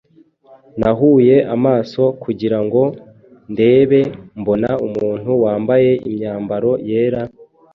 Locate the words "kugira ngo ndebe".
2.23-3.99